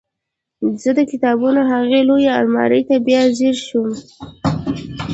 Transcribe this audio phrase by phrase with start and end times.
[0.81, 3.89] زه د کتابونو هغې لویې المارۍ ته بیا ځیر شوم